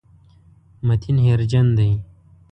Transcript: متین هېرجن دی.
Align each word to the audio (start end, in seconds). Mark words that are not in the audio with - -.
متین 0.87 1.17
هېرجن 1.25 1.67
دی. 1.77 1.89